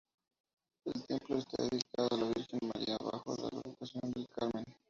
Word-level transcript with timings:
El 0.83 1.05
templo 1.05 1.37
está 1.37 1.61
dedicado 1.61 2.07
a 2.11 2.17
la 2.17 2.33
Virgen 2.33 2.59
María 2.73 2.97
bajo 2.97 3.35
la 3.35 3.49
advocación 3.49 4.11
del 4.13 4.27
Carmen. 4.29 4.65